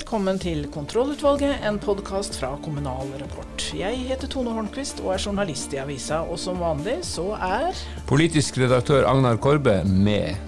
[0.00, 3.64] Velkommen til Kontrollutvalget, en podkast fra Kommunal Rapport.
[3.76, 7.76] Jeg heter Tone Hornquist og er journalist i avisa, og som vanlig så er
[8.08, 10.40] Politisk redaktør Agnar Korbe med.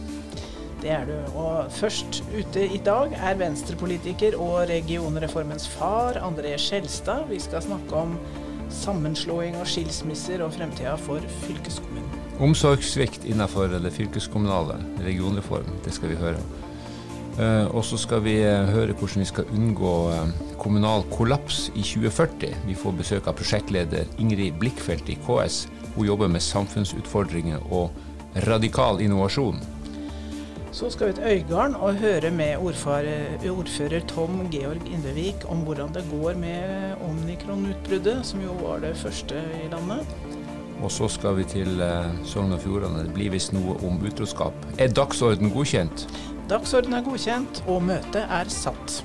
[0.80, 1.36] Det er du.
[1.36, 7.28] Og først ute i dag er venstrepolitiker og regionreformens far, André Skjelstad.
[7.28, 8.16] Vi skal snakke om
[8.72, 12.08] sammenslåing og skilsmisser og fremtida for fylkeskommunen.
[12.40, 16.71] Omsorgssvikt innenfor det fylkeskommunale, regionreform, det skal vi høre om.
[17.32, 21.80] Uh, og så skal vi uh, høre hvordan vi skal unngå uh, kommunal kollaps i
[21.80, 22.50] 2040.
[22.68, 25.62] Vi får besøk av prosjektleder Ingrid Blikkfeldt i KS.
[25.94, 27.88] Hun jobber med samfunnsutfordringer og
[28.44, 29.62] radikal innovasjon.
[30.72, 36.04] Så skal vi til Øygarden og høre med ordfører, Tom Georg Indrevik om hvordan det
[36.10, 40.04] går med omnikron-utbruddet, som jo var det første i landet.
[40.82, 41.80] Og så skal vi til
[42.26, 43.04] Sogn og Fjordane.
[43.06, 44.56] Det blir visst noe om utroskap.
[44.80, 46.08] Er dagsorden godkjent?
[46.52, 48.98] Dagsorden er godkjent, og møtet er satt.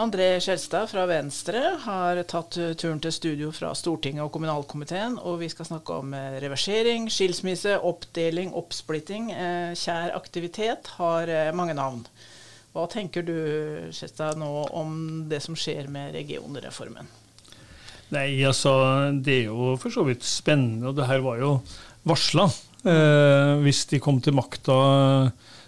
[0.00, 5.50] André Skjelstad fra Venstre har tatt turen til studio fra Stortinget og kommunalkomiteen, og vi
[5.52, 9.28] skal snakke om eh, reversering, skilsmisse, oppdeling, oppsplitting.
[9.36, 12.06] Eh, kjær aktivitet har eh, mange navn.
[12.72, 13.36] Hva tenker du
[13.92, 17.12] Skjelstad, nå om det som skjer med regionreformen?
[18.16, 18.78] Nei, altså,
[19.20, 21.58] Det er jo for så vidt spennende, og det her var jo
[22.08, 22.48] varsla
[22.84, 24.74] hvis de kom til makta,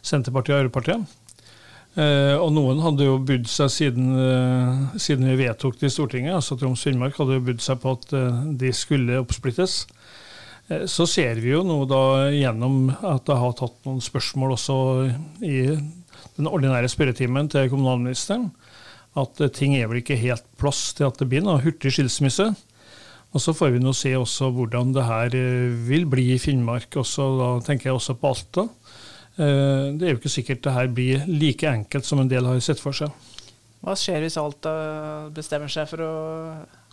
[0.05, 1.17] Senterpartiet og Arbeiderpartiet.
[1.97, 6.35] Eh, og noen hadde jo budd seg siden, eh, siden, vi vedtok det i Stortinget,
[6.37, 9.79] altså Troms Finnmark hadde jo budd seg på at eh, de skulle oppsplittes.
[10.69, 14.77] Eh, så ser vi jo nå da gjennom at jeg har tatt noen spørsmål også
[15.41, 15.57] i
[16.37, 18.51] den ordinære spørretimen til kommunalministeren,
[19.17, 22.51] at eh, ting er vel ikke helt plass til at det blir noe hurtig skilsmisse.
[23.35, 25.35] Og Så får vi nå se også hvordan det her
[25.89, 26.89] vil bli i Finnmark.
[26.97, 28.67] Også, da tenker jeg også på Alta.
[29.37, 32.61] Eh, det er jo ikke sikkert det her blir like enkelt som en del har
[32.65, 33.13] sett for seg.
[33.85, 34.73] Hva skjer hvis Alta
[35.35, 36.15] bestemmer seg for å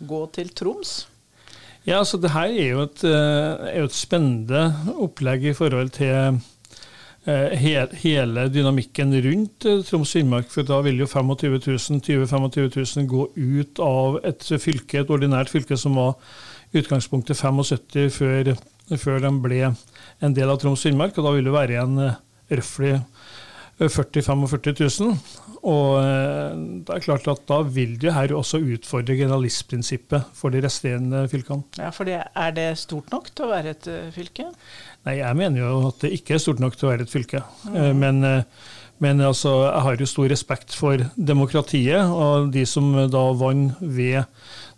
[0.04, 1.06] gå til Troms?
[1.88, 4.66] Ja, altså det her er jo et, er jo et spennende
[5.04, 6.38] opplegg i forhold til
[7.26, 10.50] hele dynamikken rundt Troms og Finnmark.
[10.52, 15.14] For da vil jo 25 000, 20 25 000 gå ut av et fylke, et
[15.14, 16.18] ordinært fylke som var
[16.76, 18.54] utgangspunktet 75 før,
[18.98, 21.18] før de ble en del av Troms og Finnmark.
[21.18, 21.98] Og da vil det være igjen
[22.52, 22.98] røftlig
[23.80, 25.18] 40 45 000.
[25.64, 25.96] Og
[26.84, 31.64] det er klart at da vil det her også utfordre generalistprinsippet for de resterende fylkene.
[31.80, 34.50] Ja, for Er det stort nok til å være et fylke?
[35.08, 37.46] Nei, jeg mener jo at det ikke er stort nok til å være et fylke.
[37.72, 38.02] Mm.
[38.02, 38.22] Men,
[39.00, 44.24] men altså, jeg har jo stor respekt for demokratiet, og de som da vant ved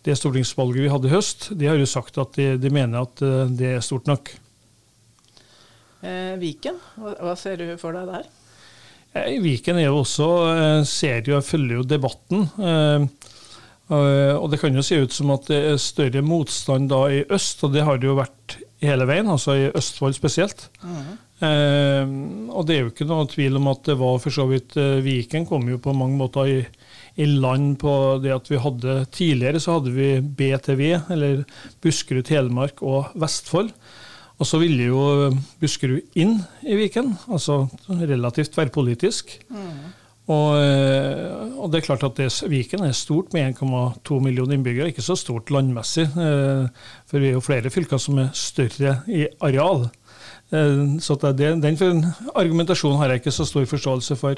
[0.05, 3.25] det stortingsvalget vi hadde i høst, de har jo sagt at de, de mener at
[3.57, 4.35] det er stort nok.
[6.05, 8.27] Eh, Viken, hva, hva ser du for deg der?
[9.15, 10.27] I Viken er jo også,
[10.89, 12.49] ser jo, følger jo debatten.
[13.87, 17.63] Og det kan jo se ut som at det er større motstand da i øst,
[17.63, 20.67] og det har det jo vært hele veien, altså i Østfold spesielt.
[20.83, 21.13] Mm.
[21.45, 22.11] Eh,
[22.55, 25.43] og det er jo ikke noe tvil om at det var for så vidt Viken
[25.49, 26.61] kom jo på mange måter i,
[27.19, 27.91] i land på
[28.23, 31.43] det at vi hadde Tidligere så hadde vi BTV, eller
[31.83, 33.73] Buskerud, Telemark og Vestfold.
[34.35, 35.31] Og så ville jo
[35.61, 36.37] Buskerud inn
[36.67, 39.37] i Viken, altså relativt tverrpolitisk.
[39.47, 39.93] Mm.
[40.25, 45.05] Og, og, det er klart at det, Viken er stort med 1,2 millioner innbyggere, ikke
[45.05, 46.07] så stort landmessig.
[46.15, 49.85] For vi er jo flere fylker som er større i areal.
[50.45, 52.03] Så det, den
[52.37, 54.37] argumentasjonen har jeg ikke så stor forståelse for.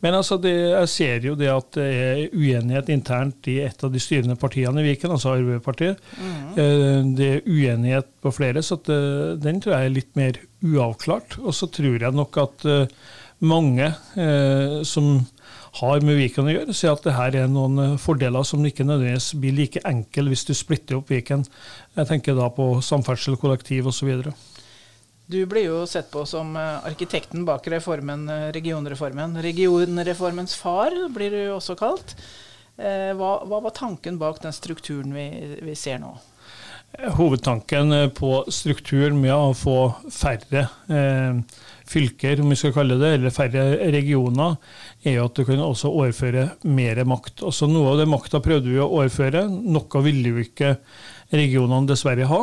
[0.00, 3.90] Men altså det, jeg ser jo det at det er uenighet internt i et av
[3.92, 5.98] de styrende partiene i Viken, altså Arbeiderpartiet.
[6.14, 7.10] Mm.
[7.18, 9.00] Det er uenighet på flere, så det,
[9.42, 11.40] den tror jeg er litt mer uavklart.
[11.42, 12.68] Og så tror jeg nok at
[13.38, 15.18] mange eh, som
[15.78, 19.32] har med Viken å gjøre, sier at det her er noen fordeler som ikke nødvendigvis
[19.38, 21.44] blir like enkle hvis du splitter opp Viken.
[21.98, 24.10] Jeg tenker da på samferdsel, kollektiv osv.
[25.28, 29.36] Du blir jo sett på som arkitekten bak reformen, regionreformen.
[29.44, 32.14] Regionreformens far blir du også kalt.
[32.78, 35.26] Hva, hva var tanken bak den strukturen vi,
[35.66, 36.14] vi, ser nå?
[37.18, 39.76] Hovedtanken på strukturen med å få
[40.08, 41.42] færre eh,
[41.88, 44.56] fylker, om vi skal kalle det, eller færre regioner,
[45.04, 47.44] er jo at du kan også overføre mer makt.
[47.44, 49.44] Også noe av den makta prøvde vi å overføre.
[49.48, 50.78] Noe ville jo ikke
[51.36, 52.40] regionene dessverre ha.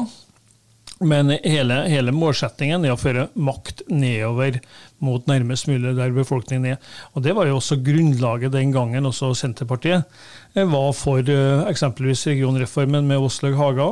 [1.03, 4.61] Men hele, hele målsettingen er å føre makt nedover
[5.03, 6.77] mot nærmest mulig der befolkningen er.
[7.13, 10.07] Og Det var jo også grunnlaget den gangen også Senterpartiet
[10.55, 13.89] var for uh, eksempelvis regionreformen med Åslaug Haga.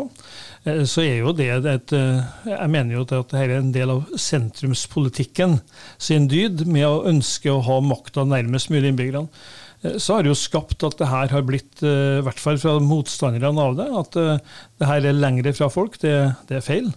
[0.64, 4.08] Uh, så er jo det et Jeg mener jo at dette er en del av
[4.16, 5.60] sentrumspolitikken
[6.00, 9.28] sin dyd, med å ønske å ha makta nærmest mulig innbyggerne.
[9.84, 13.66] Så har det jo skapt at det her har blitt, i hvert fall fra motstanderne
[13.68, 14.20] av det, at
[14.80, 15.98] det her er lengre fra folk.
[16.00, 16.14] Det,
[16.48, 16.94] det er feil.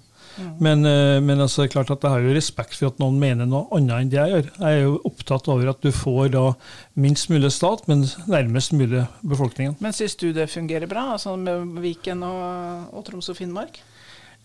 [0.61, 3.19] Men, eh, men altså, det er klart at jeg har jo respekt for at noen
[3.21, 4.51] mener noe annet enn det jeg gjør.
[4.59, 6.45] Jeg er jo opptatt over at du får da
[7.01, 9.79] minst mulig stat, men nærmest mulig befolkningen.
[9.85, 13.81] Men syns du det fungerer bra, altså med Viken og, og Troms og Finnmark?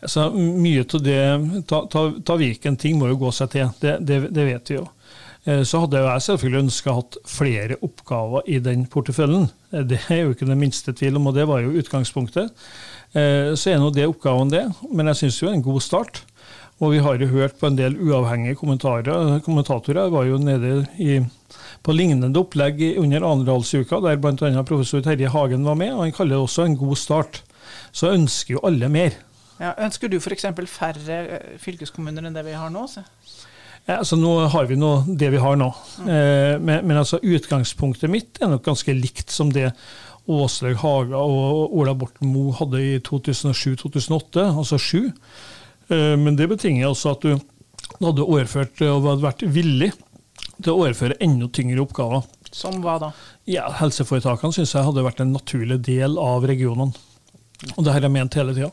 [0.02, 1.20] Altså, mye av det
[1.70, 3.76] ta, ta, ta, Viken, ting må jo gå seg til.
[3.84, 4.88] Det, det, det vet vi jo.
[5.44, 9.50] Eh, så hadde jeg selvfølgelig ønska hatt flere oppgaver i den porteføljen.
[9.74, 12.52] Eh, det er jo ikke den minste tvil om, og det var jo utgangspunktet.
[13.18, 15.82] Eh, så er nå det oppgaven det, men jeg syns jo det er en god
[15.86, 16.24] start.
[16.82, 20.00] Og vi har jo hørt på en del uavhengige kommentatorer.
[20.02, 21.20] Jeg var jo nede i,
[21.86, 24.64] på lignende opplegg under Arendalsuka, der bl.a.
[24.66, 25.94] professor Terje Hagen var med.
[25.94, 27.44] og Han kaller det også en god start.
[27.94, 29.14] Så ønsker jo alle mer.
[29.62, 30.48] Ja, ønsker du f.eks.
[30.74, 31.20] færre
[31.62, 32.88] fylkeskommuner enn det vi har nå?
[32.90, 33.06] Så?
[33.88, 35.72] Ja, altså Nå har vi nå det vi har nå.
[36.00, 36.10] Mm.
[36.10, 39.72] Eh, men, men altså utgangspunktet mitt er nok ganske likt som det
[40.32, 45.10] Åslaug Haga og Ola Borten Moe hadde i 2007-2008, altså 7.
[45.90, 47.34] Eh, men det betinger også at du
[48.02, 49.92] hadde overført og hadde vært villig
[50.62, 52.24] til å overføre enda tyngre oppgaver.
[52.52, 53.12] Som hva da?
[53.50, 56.94] Ja, Helseforetakene syns jeg hadde vært en naturlig del av regionene.
[57.76, 58.72] Og det har jeg ment hele tida.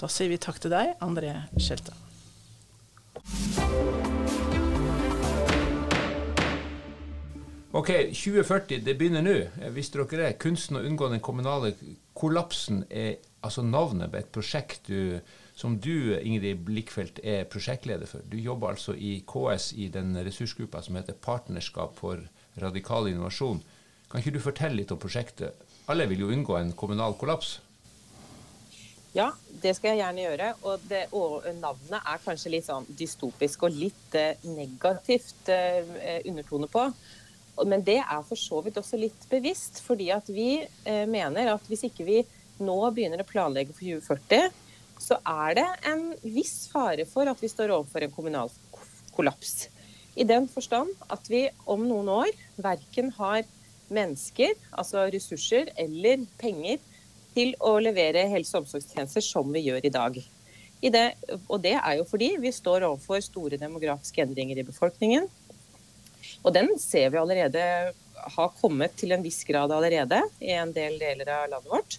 [0.00, 1.94] Da sier vi takk til deg, André Skjelte.
[7.74, 9.32] Ok, 2040, det begynner nå.
[9.74, 10.36] Visste dere det?
[10.38, 11.72] Kunsten å unngå den kommunale
[12.14, 15.18] kollapsen er altså navnet på et prosjekt du,
[15.58, 18.22] som du, Ingrid Blikkfeldt, er prosjektleder for.
[18.30, 22.22] Du jobber altså i KS i den ressursgruppa som heter Partnerskap for
[22.62, 23.58] radikal innovasjon.
[24.06, 25.66] Kan ikke du fortelle litt om prosjektet?
[25.90, 27.56] Alle vil jo unngå en kommunal kollaps?
[29.14, 29.28] Ja,
[29.62, 30.48] det skal jeg gjerne gjøre.
[30.66, 36.68] Og, det, og navnet er kanskje litt sånn dystopisk og litt eh, negativt eh, undertone
[36.70, 36.88] på.
[37.62, 41.70] Men det er for så vidt også litt bevisst, fordi at vi eh, mener at
[41.70, 42.18] hvis ikke vi
[42.58, 44.50] nå begynner å planlegge for 2040,
[45.04, 48.50] så er det en viss fare for at vi står overfor en kommunal
[49.14, 49.68] kollaps.
[50.18, 53.46] I den forstand at vi om noen år verken har
[53.94, 56.82] mennesker, altså ressurser, eller penger
[57.34, 60.18] til å levere helse- og omsorgstjenester som vi gjør i dag.
[60.84, 61.04] I det,
[61.48, 65.28] og det er jo fordi vi står overfor store demografiske endringer i befolkningen.
[66.44, 67.62] Og den ser vi allerede
[68.36, 71.98] har kommet til en viss grad allerede i en del deler av landet vårt.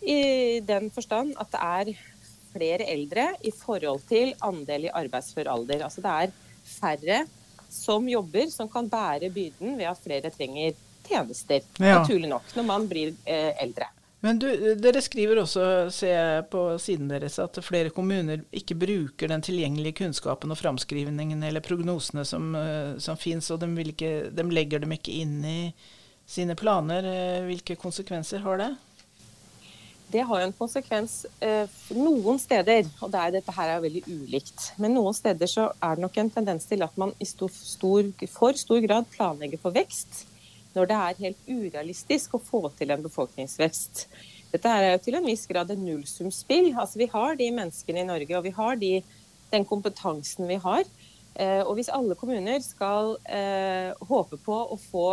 [0.00, 1.92] I den forstand at det er
[2.50, 5.84] flere eldre i forhold til andel i arbeidsfør alder.
[5.86, 6.34] Altså det er
[6.66, 7.20] færre
[7.70, 10.74] som jobber, som kan bære byrden ved at flere trenger
[11.06, 11.64] tjenester.
[11.78, 12.00] Ja.
[12.00, 13.88] Naturlig nok, når man blir eh, eldre.
[14.20, 15.62] Men du, dere skriver også,
[15.94, 21.40] ser jeg på siden deres, at flere kommuner ikke bruker den tilgjengelige kunnskapen og framskrivningen
[21.48, 25.58] eller prognosene som, eh, som fins, og de, ikke, de, legger dem ikke inn i
[26.28, 27.08] sine planer.
[27.08, 28.70] Eh, hvilke konsekvenser har det?
[30.10, 34.72] Det har en konsekvens eh, noen steder, og det er, dette her er veldig ulikt.
[34.76, 38.04] Men noen steder så er det nok en tendens til at man i stor, stor,
[38.28, 40.26] for stor grad planlegger for vekst
[40.74, 44.04] når det er helt urealistisk å få til en befolkningsvekst.
[44.50, 46.72] Dette er jo til en viss grad et nullsumspill.
[46.74, 48.94] Altså, vi har de menneskene i Norge, og vi har de,
[49.52, 50.86] den kompetansen vi har.
[51.34, 55.06] Eh, og hvis alle kommuner skal eh, håpe på å få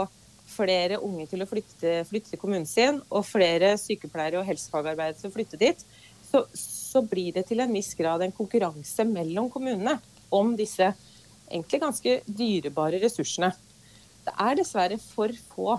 [0.47, 5.29] flere unge til å flytte, flytte, til kommunen sin, og flere sykepleiere og helsefagarbeidere til
[5.29, 5.83] å flytte dit,
[6.27, 9.97] så, så, blir det til en viss grad en konkurranse mellom kommunene
[10.33, 10.89] om disse
[11.47, 13.53] egentlig ganske dyrebare ressursene.
[14.27, 15.75] Det er dessverre for få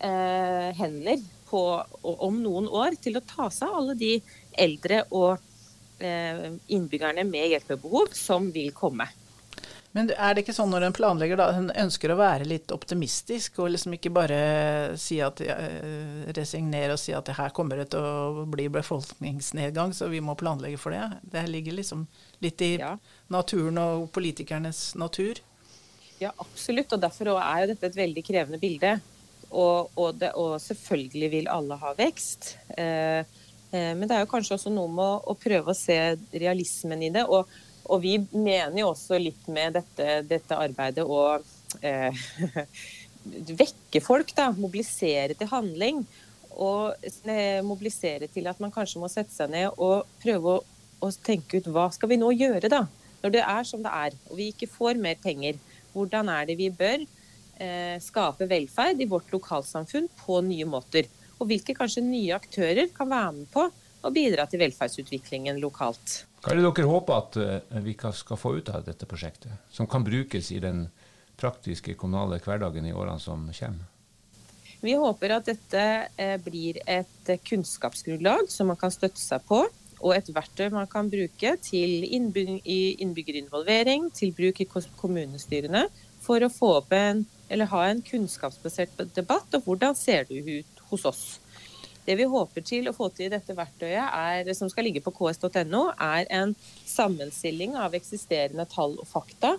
[0.00, 1.64] eh, hender på,
[2.02, 4.14] om noen år til å ta seg av alle de
[4.64, 5.36] eldre og
[6.00, 9.10] eh, innbyggerne med hjelpebehov som vil komme.
[9.94, 13.60] Men er det ikke sånn når en planlegger da, en ønsker å være litt optimistisk,
[13.62, 14.38] og liksom ikke bare
[14.98, 20.10] si at, uh, resignere og si at her kommer det til å bli befolkningsnedgang, så
[20.10, 21.04] vi må planlegge for det?
[21.22, 22.08] Det ligger liksom
[22.42, 22.96] litt i ja.
[23.30, 25.38] naturen og politikernes natur?
[26.24, 26.92] Ja, absolutt.
[26.94, 28.96] Og derfor er jo dette et veldig krevende bilde.
[29.50, 32.54] Og, og, det, og selvfølgelig vil alle ha vekst.
[32.76, 33.20] Eh,
[33.70, 35.98] eh, men det er jo kanskje også noe med å, å prøve å se
[36.32, 37.26] realismen i det.
[37.28, 37.50] Og,
[37.84, 41.22] og, vi mener jo også litt med dette, dette arbeidet å
[41.84, 42.24] eh,
[43.62, 44.50] vekke folk, da.
[44.56, 46.02] Mobilisere til handling.
[46.54, 50.66] Og eh, mobilisere til at man kanskje må sette seg ned og prøve å,
[51.04, 52.86] å tenke ut hva skal vi nå gjøre, da?
[53.24, 55.56] Når det er som det er, og vi ikke får mer penger.
[55.94, 61.08] Hvordan er det vi bør eh, skape velferd i vårt lokalsamfunn på nye måter?
[61.38, 63.64] Og hvilke kanskje nye aktører kan være med på
[64.04, 66.24] å bidra til velferdsutviklingen lokalt?
[66.42, 69.88] Hva er det dere håper at uh, vi skal få ut av dette prosjektet, som
[69.88, 70.86] kan brukes i den
[71.40, 73.90] praktiske kommunale hverdagen i årene som kommer?
[74.84, 75.84] Vi håper at dette
[76.20, 79.62] eh, blir et kunnskapsgrunnlag som man kan støtte seg på,
[80.04, 84.68] og et verktøy man kan bruke til innbyggerinvolvering, til bruk i
[85.00, 85.86] kommunestyrene,
[86.24, 90.84] for å få opp en, eller ha en kunnskapsbasert debatt om hvordan ser det ut
[90.90, 91.24] hos oss.
[92.04, 95.12] Det vi håper til å få til i dette verktøyet, er, som skal ligge på
[95.16, 96.52] ks.no, er en
[96.84, 99.56] sammenstilling av eksisterende tall og fakta,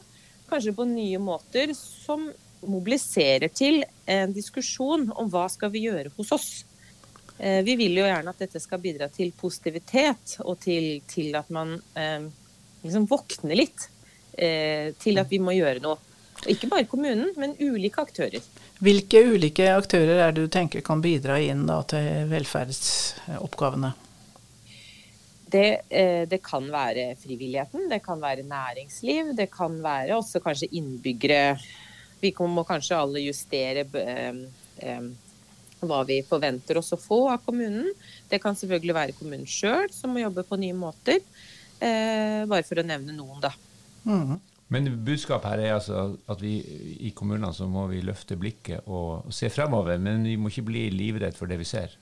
[0.50, 2.30] kanskje på nye måter, som
[2.66, 6.50] mobiliserer til en diskusjon om hva skal vi gjøre hos oss.
[7.38, 11.52] Eh, vi vil jo gjerne at dette skal bidra til positivitet, og til, til at
[11.54, 12.28] man eh,
[12.86, 13.90] liksom våkner litt
[14.38, 16.00] eh, til at vi må gjøre noe.
[16.52, 18.44] Ikke bare kommunen, men ulike aktører.
[18.84, 23.94] Hvilke ulike aktører er det du tenker kan bidra inn da, til velferdsoppgavene?
[25.56, 25.68] Det,
[26.28, 31.54] det, kan være frivilligheten, det kan være næringsliv, det kan være også kanskje innbyggere
[32.26, 33.86] vi må kanskje alle justere
[35.90, 37.92] hva vi forventer oss å få av kommunen.
[38.30, 41.22] Det kan selvfølgelig være kommunen sjøl som må jobbe på nye måter.
[41.80, 43.52] Eh, bare for å nevne noen, da.
[44.06, 44.38] Mm.
[44.74, 46.58] Men budskapet her er altså at vi
[47.06, 50.02] i kommunene så må vi løfte blikket og se fremover.
[50.02, 51.94] Men vi må ikke bli livredd for det vi ser.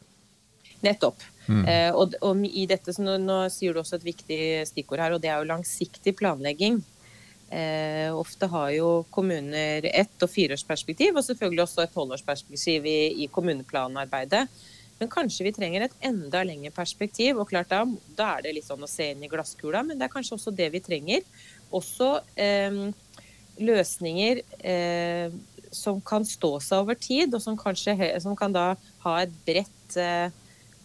[0.83, 1.21] Nettopp.
[1.47, 1.63] Mm.
[1.67, 5.23] Eh, og, og, i dette, nå, nå, sier du også et viktig stikkord her, og
[5.23, 6.81] det er jo langsiktig planlegging.
[7.49, 13.27] Eh, ofte har jo kommuner ett- og fireårsperspektiv, og selvfølgelig også et tolvårsperspektiv i, i
[13.27, 14.47] kommuneplanarbeidet.
[14.99, 17.37] Men kanskje vi trenger et enda lengre perspektiv.
[17.37, 17.83] og klart da,
[18.15, 20.53] da, er det litt sånn å se inn i glasskula, men det er kanskje også
[20.55, 21.25] det vi trenger.
[21.73, 22.79] Også eh,
[23.59, 25.33] løsninger eh,
[25.73, 28.73] som kan stå seg over tid, og som kanskje som kan da
[29.03, 30.29] ha et bredt eh,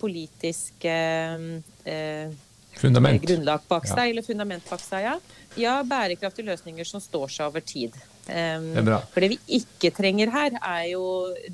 [0.00, 1.48] politisk eh,
[1.84, 2.36] eh,
[2.78, 3.22] Fundament.
[3.24, 4.12] grunnlag bak seg, ja.
[4.12, 5.08] eller fundament bak seg.
[5.08, 5.16] Ja.
[5.58, 7.98] ja, bærekraftige løsninger som står seg over tid.
[8.28, 11.04] Um, det for det vi ikke trenger her, er jo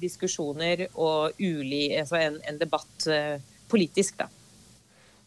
[0.01, 3.37] diskusjoner og uli, altså en, en debatt uh,
[3.71, 4.31] politisk, da.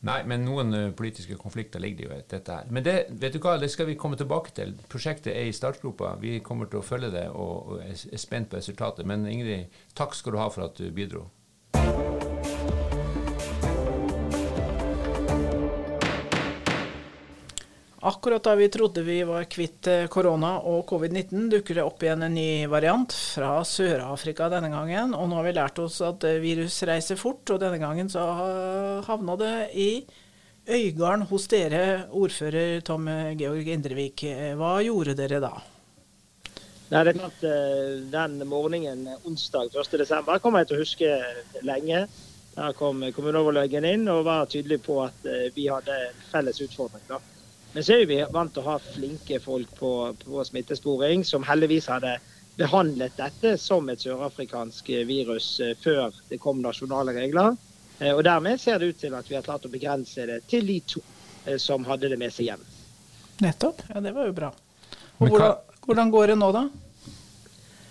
[0.08, 2.68] Nei, men noen uh, politiske konflikter ligger det jo i dette her.
[2.70, 4.76] Men det, vet du hva, det skal vi komme tilbake til.
[4.92, 6.14] Prosjektet er i startgropa.
[6.22, 9.08] Vi kommer til å følge det og, og er spent på resultatet.
[9.10, 11.26] Men Ingrid, takk skal du ha for at du bidro.
[18.08, 22.22] Akkurat da vi trodde vi var kvitt eh, korona og covid-19, dukker det opp igjen
[22.24, 25.12] en ny variant fra Sør-Afrika denne gangen.
[25.12, 28.24] Og nå har vi lært oss at eh, virus reiser fort, og denne gangen så
[29.10, 29.90] havna det i
[30.72, 31.84] Øygarden hos dere,
[32.16, 34.24] ordfører Tom Georg Indrevik.
[34.56, 35.54] Hva gjorde dere da?
[36.88, 40.38] Nei, det er klart, eh, Den morgenen onsdag 1.12.
[40.40, 41.16] kommer jeg til å huske
[41.68, 42.06] lenge.
[42.56, 47.04] Der kom kommuneoverlegen inn og var tydelig på at vi hadde felles utfordring.
[47.12, 47.20] da.
[47.78, 51.86] Men så er vi vant til å ha flinke folk på, på smittesporing, som heldigvis
[51.94, 52.16] hadde
[52.58, 57.54] behandlet dette som et sørafrikansk virus eh, før det kom nasjonale regler.
[58.00, 60.66] Eh, og Dermed ser det ut til at vi har klart å begrense det til
[60.66, 61.04] de to
[61.46, 62.66] eh, som hadde det med seg hjem.
[63.46, 63.86] Nettopp.
[63.94, 64.52] Ja, det var jo bra.
[65.22, 66.66] Og hvordan, hvordan går det nå, da?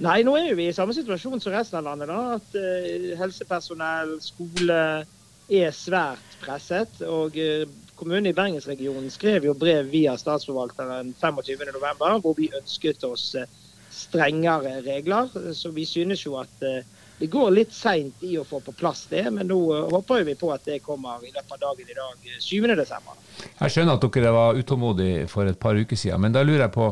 [0.02, 2.10] Nei, nå er vi i samme situasjon som resten av landet.
[2.10, 4.82] da, At uh, helsepersonell, skole
[5.46, 7.06] er svært presset.
[7.06, 13.34] Og uh, kommunen i Bergensregionen skrev jo brev via statsforvalteren 25.11, hvor vi ønsket oss
[13.38, 13.48] eh,
[13.90, 15.32] strengere regler.
[15.56, 16.84] Så vi synes jo at eh,
[17.16, 20.36] det går litt seint i å få på plass det, men nå eh, håper vi
[20.38, 23.12] på at det kommer i løpet av dagen i dag, 7.12.
[23.60, 26.76] Jeg skjønner at dere var utålmodige for et par uker siden, men da lurer jeg
[26.76, 26.86] på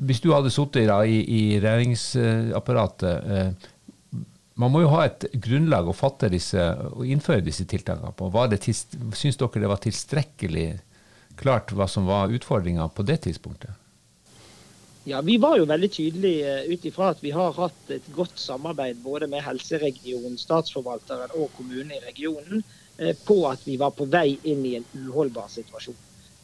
[0.00, 3.68] hvis du hadde sittet i, i regjeringsapparatet,
[4.60, 6.60] man må jo ha et grunnlag å fatte disse,
[6.92, 8.30] og innføre disse tiltakene på.
[9.16, 10.68] Syns dere det var tilstrekkelig
[11.40, 13.72] klart hva som var utfordringa på det tidspunktet?
[15.08, 18.36] Ja, Vi var jo veldig tydelige eh, ut ifra at vi har hatt et godt
[18.38, 22.60] samarbeid både med helseregionen, statsforvalteren og kommunen i regionen
[22.98, 25.96] eh, på at vi var på vei inn i en uholdbar situasjon.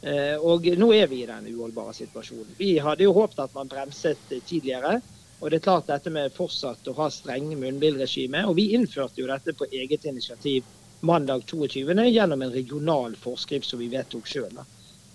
[0.07, 2.57] Eh, og nå er vi i den uholdbare situasjonen.
[2.57, 5.01] Vi hadde jo håpet at man bremset tidligere.
[5.41, 8.47] Og det er klart dette med fortsatt å ha strenge munnbindregime.
[8.49, 10.65] Og vi innførte jo dette på eget initiativ
[11.05, 11.85] mandag 22.
[12.09, 14.63] gjennom en regional forskrift som vi vedtok sjøl.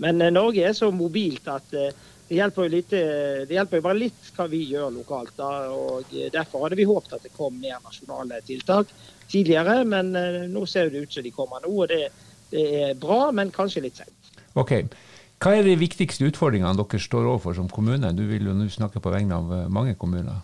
[0.01, 1.93] Men eh, Norge er så mobilt at eh,
[2.29, 5.33] det hjelper, litt, eh, det hjelper jo bare litt hva vi gjør lokalt.
[5.37, 8.93] Da, og Derfor hadde vi håpet at det kom mer nasjonale tiltak
[9.31, 10.11] tidligere, men
[10.51, 11.71] nå ser det ut som de kommer nå.
[11.71, 12.09] og det
[12.51, 14.31] Det er bra, men kanskje litt seint.
[14.59, 14.73] Ok.
[15.41, 18.11] Hva er de viktigste utfordringene dere står overfor som kommune?
[18.13, 20.43] Du vil jo nå snakke på vegne av eh, mange kommuner.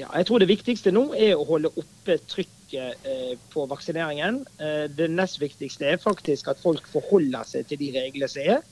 [0.00, 4.40] Ja, jeg tror det viktigste nå er å holde oppe trykket eh, på vaksineringen.
[4.58, 8.64] Eh, det nest viktigste er faktisk at folk forholder seg til de reglene som er.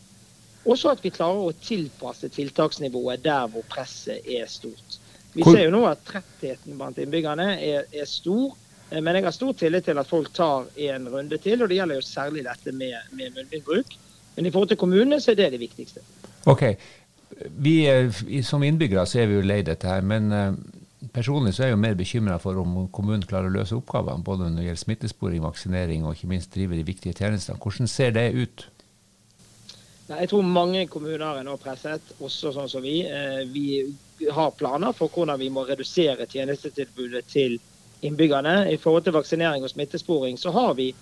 [0.67, 4.99] Og så at vi klarer å tilpasse tiltaksnivået der hvor presset er stort.
[5.37, 8.57] Vi ser jo nå at trettheten blant innbyggerne er, er stor.
[8.91, 11.79] eh, Men jeg har stor tillit til at folk tar en runde til, og det
[11.79, 13.99] gjelder jo særlig dette med, med munnbindbruk.
[14.39, 16.01] Men i forhold til kommunene så er det det viktigste.
[16.47, 16.63] Ok.
[17.59, 20.53] Vi, eh, som innbyggere så er vi jo lei dette her, men eh,
[21.11, 24.47] personlig så er jeg jo mer bekymra for om kommunen klarer å løse oppgavene, både
[24.47, 27.59] når det gjelder smittesporing, vaksinering og ikke minst drive de viktige tjenestene.
[27.59, 28.69] Hvordan ser det ut?
[30.09, 33.01] Nei, Jeg tror mange kommuner er nå presset, også sånn som vi.
[33.11, 33.67] Eh, Vi
[34.31, 37.59] har planer for hvordan vi må redusere tjenestetilbudet til
[38.07, 38.71] innbyggerne.
[38.71, 40.93] I forhold til vaksinering og smittesporing så har vi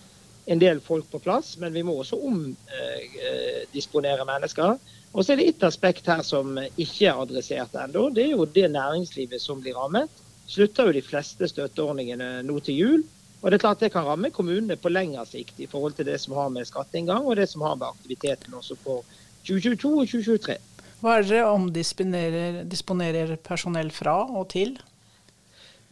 [0.46, 4.78] en del folk på plass, men vi må også omdisponere mennesker.
[5.12, 8.10] Og så er det ett aspekt her som ikke er adressert ennå.
[8.14, 10.10] Det er jo det næringslivet som blir rammet.
[10.46, 13.02] Slutter jo de fleste støtteordningene nå til jul.
[13.42, 16.18] Og det er klart det kan ramme kommunene på lengre sikt i forhold til det
[16.22, 19.04] som har med skatteinngang og det som har med aktiviteten også for
[19.46, 20.56] 2022 og 2023.
[21.02, 24.76] Hva er det dere omdisponerer disponerer personell fra og til?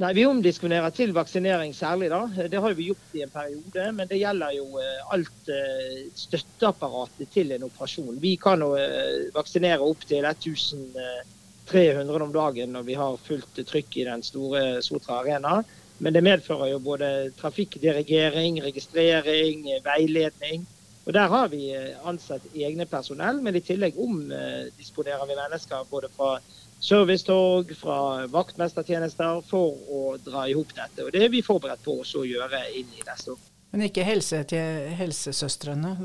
[0.03, 2.09] Nei, Vi omdisponerer til vaksinering særlig.
[2.11, 2.27] da.
[2.51, 3.93] Det har vi gjort i en periode.
[3.93, 8.19] Men det gjelder jo eh, alt eh, støtteapparatet til en operasjon.
[8.21, 14.05] Vi kan jo eh, vaksinere opptil 1300 om dagen når vi har fullt trykk i
[14.11, 15.63] den store Sotra Arena.
[15.99, 20.67] Men det medfører jo både trafikkdirigering, registrering, veiledning.
[21.07, 21.71] Og Der har vi
[22.05, 26.41] ansatt egne personell, men i tillegg omdisponerer vi mennesker både fra
[26.85, 27.99] servicetog, fra
[28.33, 31.07] vaktmestertjenester, for å dra i hop dette.
[31.07, 33.43] Og Det er vi forberedt på også å gjøre inn i neste år.
[33.73, 35.97] Men ikke helse til helsesøstrene.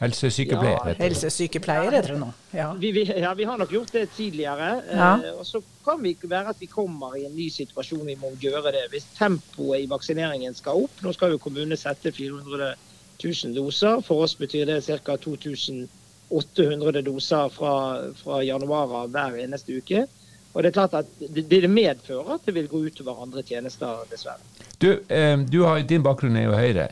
[0.00, 0.94] Helsesykepleier, Ja.
[0.98, 2.32] Helsesykepleier heter det nå.
[2.56, 2.72] Ja.
[2.72, 4.82] Vi, vi, ja, vi har nok gjort det tidligere.
[4.88, 5.10] Ja.
[5.20, 8.32] Eh, og Så kan vi være at vi kommer i en ny situasjon vi må
[8.40, 8.86] gjøre det.
[8.90, 12.74] Hvis tempoet i vaksineringen skal opp Nå skal jo kommunene sette 400
[13.22, 14.00] 000 doser.
[14.00, 15.16] For oss betyr det ca.
[15.16, 15.99] 2000 doser
[17.54, 17.74] fra,
[18.22, 20.06] fra januar av hver eneste uke.
[20.50, 24.02] Og det er klart at det, det medfører at det vil gå utover andre tjenester,
[24.10, 24.42] dessverre.
[24.82, 26.88] Du, eh, du har, din bakgrunn er jo Høyre.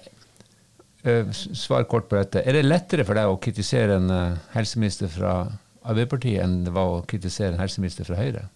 [1.03, 2.44] Eh, Svar kort på dette.
[2.46, 5.40] Er det lettere for deg å kritisere en eh, helseminister fra
[5.88, 8.46] Arbeiderpartiet enn det var å kritisere en helseminister fra Høyre?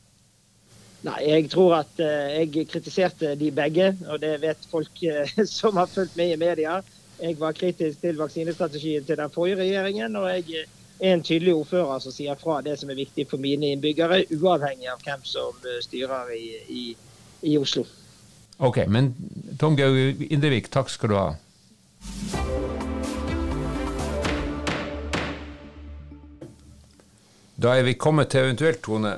[1.02, 5.00] Nei, jeg tror at jeg kritiserte de begge, og det vet folk
[5.50, 6.76] som har fulgt med i media.
[7.20, 10.64] Jeg var kritisk til vaksinestrategien til den forrige regjeringen, og jeg
[11.00, 14.88] er en tydelig ordfører som sier fra det som er viktig for mine innbyggere, uavhengig
[14.92, 16.84] av hvem som eh, styrer i, i,
[17.52, 17.84] i Oslo.
[18.62, 19.12] Ok, men
[19.58, 21.30] Tom Gaug Indrevik, takk skal du ha.
[27.62, 29.16] Da er vi kommet til eventuelt, Tone,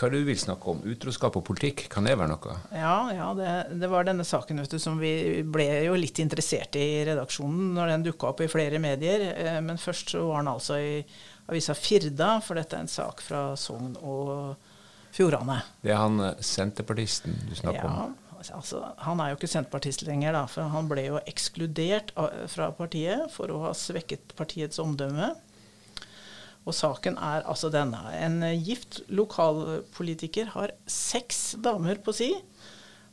[0.00, 0.78] hva du vil snakke om?
[0.88, 2.54] Utroskap og politikk, kan det være noe?
[2.72, 3.50] Ja, ja det,
[3.82, 7.74] det var denne saken vet du, som vi ble jo litt interessert i i redaksjonen
[7.76, 9.26] når den dukka opp i flere medier.
[9.34, 10.94] Eh, Men først så var den altså i
[11.50, 14.56] avisa Firda, for dette er en sak fra Sogn og
[15.12, 15.60] Fjordane.
[15.82, 18.16] Det er han eh, senterpartisten du snakker Ja, om.
[18.54, 22.14] altså, han er jo ikke senterpartist lenger, da, for han ble jo ekskludert
[22.48, 25.32] fra partiet for å ha svekket partiets omdømme.
[26.68, 28.00] Og saken er altså denne.
[28.20, 32.30] En gift lokalpolitiker har seks damer på si.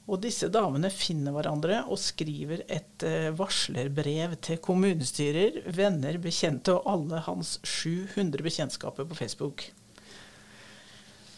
[0.07, 6.85] Og disse damene finner hverandre og skriver et eh, varslerbrev til kommunestyrer, venner, bekjente og
[6.93, 9.65] alle hans 700 bekjentskaper på Facebook.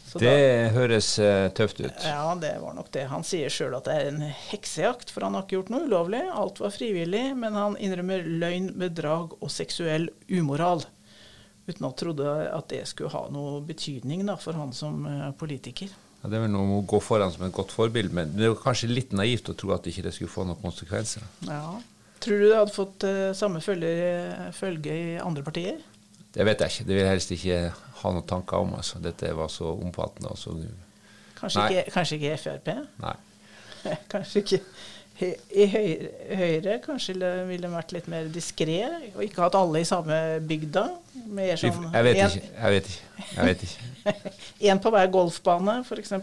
[0.10, 2.04] Så da- Det høres eh, tøft ut.
[2.06, 3.08] ja, det var nok det.
[3.10, 6.22] Han sier sjøl at det er en heksejakt, for han har ikke gjort noe ulovlig.
[6.34, 10.86] Alt var frivillig, men han innrømmer løgn, bedrag og seksuell umoral.
[11.70, 15.92] Uten å trodde at det skulle ha noe betydning da, for han som eh, politiker.
[16.20, 18.50] Ja, det er vel noe med å gå foran som et godt forbilde, men det
[18.50, 21.24] er kanskje litt naivt å tro at ikke det skulle få noen konsekvenser.
[21.48, 21.78] Ja.
[22.20, 23.94] Tror du det hadde fått eh, samme følge,
[24.58, 25.80] følge i andre partier?
[26.34, 26.88] Det vet jeg ikke.
[26.90, 27.60] Det vil jeg helst ikke
[28.02, 28.76] ha noen tanker om.
[28.78, 29.00] Altså.
[29.04, 30.34] Dette var så omfattende.
[30.34, 30.58] Altså.
[31.40, 32.70] Kanskje, ikke, kanskje ikke Frp?
[33.06, 33.16] Nei.
[34.12, 34.60] Kanskje ikke
[35.20, 37.16] I Høyre, kanskje
[37.50, 38.80] ville de vært litt mer diskré,
[39.12, 40.16] og ikke hatt alle i samme
[40.48, 40.86] bygda?
[41.28, 42.48] Mer Vi sånn Jeg vet ikke.
[42.56, 43.12] Jeg vet ikke.
[43.36, 43.88] Jeg vet ikke.
[44.72, 46.16] En på hver golfbane, f.eks.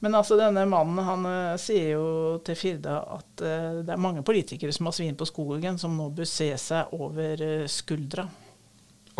[0.00, 2.04] Men altså, denne mannen han eh, sier jo
[2.46, 6.08] til Firda at uh, det er mange politikere som har svin på skogen, som nå
[6.16, 8.24] bør se seg over uh, skuldra.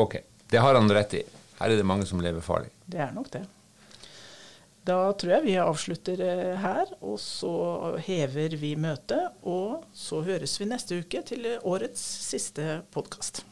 [0.00, 0.16] Ok,
[0.48, 1.24] det har han rett i.
[1.60, 2.72] Her er det mange som lever farlig.
[2.88, 3.44] Det er nok det.
[4.88, 7.52] Da tror jeg vi avslutter eh, her, og så
[8.06, 9.36] hever vi møtet.
[9.44, 13.44] Og så høres vi neste uke til årets siste podkast.